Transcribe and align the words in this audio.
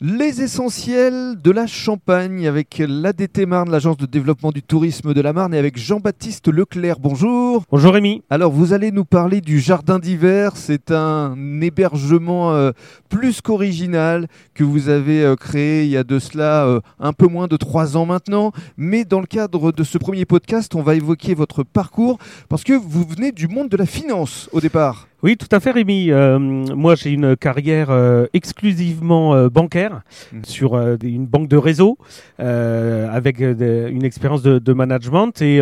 Les 0.00 0.42
essentiels 0.42 1.34
de 1.42 1.50
la 1.50 1.66
Champagne 1.66 2.46
avec 2.46 2.80
l'ADT 2.86 3.46
Marne, 3.46 3.68
l'agence 3.68 3.96
de 3.96 4.06
développement 4.06 4.52
du 4.52 4.62
tourisme 4.62 5.12
de 5.12 5.20
la 5.20 5.32
Marne, 5.32 5.54
et 5.54 5.58
avec 5.58 5.76
Jean-Baptiste 5.76 6.46
Leclerc. 6.46 7.00
Bonjour. 7.00 7.64
Bonjour 7.68 7.94
Rémi. 7.94 8.22
Alors 8.30 8.52
vous 8.52 8.72
allez 8.72 8.92
nous 8.92 9.04
parler 9.04 9.40
du 9.40 9.58
jardin 9.58 9.98
d'hiver. 9.98 10.52
C'est 10.54 10.92
un 10.92 11.34
hébergement 11.60 12.52
euh, 12.52 12.70
plus 13.08 13.40
qu'original 13.40 14.28
que 14.54 14.62
vous 14.62 14.88
avez 14.88 15.24
euh, 15.24 15.34
créé 15.34 15.82
il 15.82 15.90
y 15.90 15.96
a 15.96 16.04
de 16.04 16.20
cela 16.20 16.64
euh, 16.64 16.80
un 17.00 17.12
peu 17.12 17.26
moins 17.26 17.48
de 17.48 17.56
trois 17.56 17.96
ans 17.96 18.06
maintenant. 18.06 18.52
Mais 18.76 19.04
dans 19.04 19.18
le 19.18 19.26
cadre 19.26 19.72
de 19.72 19.82
ce 19.82 19.98
premier 19.98 20.26
podcast, 20.26 20.76
on 20.76 20.82
va 20.82 20.94
évoquer 20.94 21.34
votre 21.34 21.64
parcours 21.64 22.18
parce 22.48 22.62
que 22.62 22.72
vous 22.72 23.04
venez 23.04 23.32
du 23.32 23.48
monde 23.48 23.68
de 23.68 23.76
la 23.76 23.86
finance 23.86 24.48
au 24.52 24.60
départ. 24.60 25.07
Oui, 25.22 25.36
tout 25.36 25.48
à 25.50 25.58
fait, 25.58 25.72
Rémi. 25.72 26.10
Euh, 26.12 26.38
moi, 26.38 26.94
j'ai 26.94 27.10
une 27.10 27.36
carrière 27.36 27.88
euh, 27.90 28.26
exclusivement 28.34 29.34
euh, 29.34 29.48
bancaire 29.48 30.02
Mhm. 30.32 30.44
sur 30.44 30.76
une 31.02 31.26
banque 31.26 31.48
de 31.48 31.56
réseau, 31.56 31.96
avec 32.38 33.40
une 33.40 34.04
expérience 34.04 34.42
de, 34.42 34.58
de 34.58 34.72
management. 34.72 35.40
Et 35.42 35.60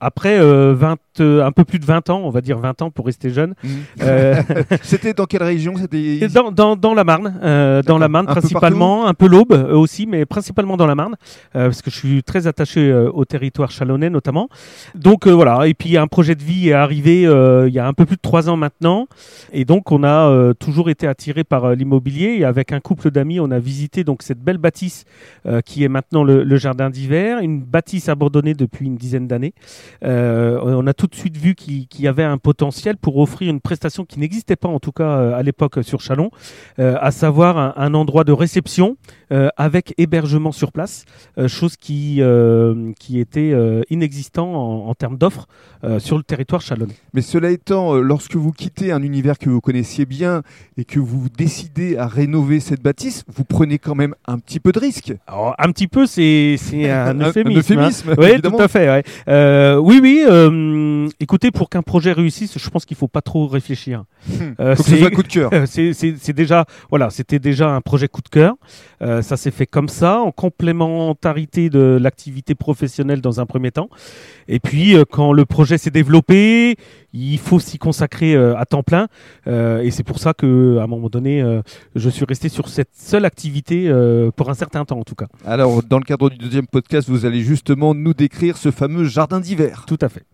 après 0.00 0.38
euh, 0.38 0.74
20, 0.74 0.96
euh, 1.20 1.44
un 1.44 1.52
peu 1.52 1.64
plus 1.64 1.78
de 1.78 1.84
20 1.84 2.10
ans, 2.10 2.22
on 2.24 2.30
va 2.30 2.40
dire 2.40 2.58
20 2.58 2.82
ans 2.82 2.90
pour 2.90 3.06
rester 3.06 3.30
jeune, 3.30 3.54
euh, 4.02 4.40
C'était 4.82 5.12
dans 5.14 5.26
quelle 5.26 5.42
région 5.42 5.74
C'était 5.76 6.28
dans, 6.34 6.50
dans, 6.52 6.76
dans 6.76 6.94
la 6.94 7.04
Marne, 7.04 7.82
dans 7.86 7.98
la 7.98 8.08
Marne 8.08 8.26
Un 8.28 8.34
peu 8.34 8.40
principalement, 8.40 9.06
un 9.06 9.14
peu 9.14 9.26
l'Aube 9.26 9.52
aussi, 9.52 10.06
mais 10.06 10.24
principalement 10.26 10.76
dans 10.76 10.86
la 10.86 10.94
Marne, 10.94 11.16
parce 11.52 11.82
que 11.82 11.90
je 11.90 11.96
suis 11.96 12.22
très 12.22 12.46
attaché 12.46 12.92
au 12.92 13.24
territoire 13.24 13.70
chalonnais 13.70 14.10
notamment. 14.10 14.48
Donc 14.94 15.26
voilà, 15.26 15.66
et 15.66 15.74
puis 15.74 15.96
un 15.96 16.06
projet 16.06 16.34
de 16.34 16.42
vie 16.42 16.68
est 16.70 16.72
arrivé 16.74 17.22
il 17.22 17.72
y 17.74 17.78
a 17.78 17.86
un 17.86 17.92
peu 17.92 18.06
plus 18.06 18.16
de 18.16 18.22
trois 18.22 18.48
ans 18.48 18.56
maintenant, 18.62 19.08
et 19.52 19.64
donc 19.64 19.90
on 19.90 20.04
a 20.04 20.28
euh, 20.28 20.54
toujours 20.54 20.88
été 20.88 21.08
attiré 21.08 21.42
par 21.42 21.64
euh, 21.64 21.74
l'immobilier. 21.74 22.36
Et 22.38 22.44
avec 22.44 22.72
un 22.72 22.78
couple 22.78 23.10
d'amis, 23.10 23.40
on 23.40 23.50
a 23.50 23.58
visité 23.58 24.04
donc 24.04 24.22
cette 24.22 24.38
belle 24.38 24.58
bâtisse 24.58 25.04
euh, 25.46 25.60
qui 25.60 25.82
est 25.82 25.88
maintenant 25.88 26.22
le, 26.22 26.56
jardin 26.56 26.90
d'hiver, 26.90 27.40
une 27.40 27.60
bâtisse 27.60 28.08
abandonnée 28.08 28.54
depuis 28.54 28.86
une 28.86 28.96
dizaine 28.96 29.26
d'années. 29.26 29.54
On 30.02 30.86
a 30.86 30.94
tout 30.94 31.08
de 31.08 31.14
suite 31.14 31.36
vu 31.36 31.54
qu'il 31.54 31.86
y 31.98 32.06
avait 32.06 32.22
un 32.22 32.38
potentiel 32.38 32.96
pour 32.96 33.16
offrir 33.18 33.50
une 33.50 33.60
prestation 33.60 34.04
qui 34.04 34.20
n'existait 34.20 34.56
pas 34.56 34.68
en 34.68 34.78
tout 34.78 34.92
cas 34.92 35.34
à 35.34 35.42
l'époque 35.42 35.82
sur 35.82 36.00
Chalon, 36.00 36.30
à 36.78 37.10
savoir 37.10 37.74
un, 37.76 37.94
endroit 37.94 38.24
de 38.24 38.32
réception 38.32 38.96
avec 39.56 39.94
hébergement 39.98 40.52
sur 40.52 40.70
place, 40.70 41.04
chose 41.48 41.76
qui, 41.76 42.20
était 43.24 43.52
inexistant 43.90 44.48
en, 44.54 44.88
en 44.90 44.94
termes 44.94 45.16
d'offres 45.16 45.48
sur 45.98 46.16
le 46.16 46.22
territoire 46.22 46.60
chalonnais. 46.60 46.96
Mais 47.14 47.22
cela 47.22 47.50
étant, 47.50 47.94
lorsque 47.94 48.36
vous 48.36 48.51
quittez 48.52 48.92
un 48.92 49.02
univers 49.02 49.38
que 49.38 49.50
vous 49.50 49.60
connaissiez 49.60 50.06
bien 50.06 50.42
et 50.76 50.84
que 50.84 50.98
vous 51.00 51.28
décidez 51.36 51.96
à 51.96 52.06
rénover 52.06 52.60
cette 52.60 52.82
bâtisse, 52.82 53.24
vous 53.34 53.44
prenez 53.44 53.78
quand 53.78 53.94
même 53.94 54.14
un 54.26 54.38
petit 54.38 54.60
peu 54.60 54.72
de 54.72 54.78
risque. 54.78 55.12
Alors 55.26 55.54
un 55.58 55.70
petit 55.72 55.88
peu, 55.88 56.06
c'est 56.06 56.56
un 56.90 57.20
euphémisme. 57.20 58.10
hein. 58.10 58.14
Oui, 58.18 58.26
évidemment. 58.26 58.56
tout 58.58 58.62
à 58.62 58.68
fait. 58.68 58.88
ouais. 58.88 59.02
Euh, 59.28 59.76
oui, 59.76 60.00
oui. 60.02 60.24
euh, 60.28 61.08
écoutez, 61.20 61.50
pour 61.50 61.68
qu'un 61.68 61.82
projet 61.82 62.12
réussisse, 62.12 62.58
je 62.58 62.70
pense 62.70 62.84
qu'il 62.84 62.96
faut 62.96 63.08
pas 63.08 63.22
trop 63.22 63.46
réfléchir. 63.46 64.04
Euh, 64.60 64.74
que 64.76 64.82
ce 64.82 64.90
c'est- 64.90 64.98
soit 64.98 65.10
coup 65.10 65.22
de 65.22 65.28
cœur. 65.28 65.50
Euh, 65.52 65.66
c'est- 65.66 66.32
déjà 66.32 66.64
voilà, 66.90 67.10
c'était 67.10 67.38
déjà 67.38 67.70
un 67.70 67.80
projet 67.80 68.08
coup 68.08 68.22
de 68.22 68.28
cœur. 68.28 68.54
Euh, 69.02 69.22
ça 69.22 69.36
s'est 69.36 69.50
fait 69.50 69.66
comme 69.66 69.88
ça, 69.88 70.20
en 70.20 70.30
complémentarité 70.32 71.70
de 71.70 71.98
l'activité 72.00 72.54
professionnelle 72.54 73.20
dans 73.20 73.40
un 73.40 73.46
premier 73.46 73.70
temps. 73.70 73.88
Et 74.48 74.60
puis 74.60 74.96
euh, 74.96 75.04
quand 75.10 75.32
le 75.32 75.44
projet 75.44 75.78
s'est 75.78 75.90
développé, 75.90 76.76
il 77.12 77.38
faut 77.38 77.60
s'y 77.60 77.78
consacrer 77.78 78.34
euh, 78.34 78.41
à 78.56 78.64
temps 78.66 78.82
plein. 78.82 79.08
Euh, 79.46 79.80
et 79.82 79.90
c'est 79.90 80.02
pour 80.02 80.18
ça 80.18 80.34
que 80.34 80.78
à 80.78 80.84
un 80.84 80.86
moment 80.86 81.08
donné, 81.08 81.42
euh, 81.42 81.62
je 81.94 82.08
suis 82.08 82.24
resté 82.24 82.48
sur 82.48 82.68
cette 82.68 82.90
seule 82.94 83.24
activité 83.24 83.88
euh, 83.88 84.30
pour 84.30 84.50
un 84.50 84.54
certain 84.54 84.84
temps 84.84 84.98
en 84.98 85.04
tout 85.04 85.14
cas. 85.14 85.26
Alors, 85.44 85.82
dans 85.82 85.98
le 85.98 86.04
cadre 86.04 86.30
du 86.30 86.38
deuxième 86.38 86.66
podcast, 86.66 87.08
vous 87.08 87.26
allez 87.26 87.40
justement 87.40 87.94
nous 87.94 88.14
décrire 88.14 88.56
ce 88.56 88.70
fameux 88.70 89.04
jardin 89.04 89.40
d'hiver. 89.40 89.84
Tout 89.86 89.98
à 90.00 90.08
fait. 90.08 90.24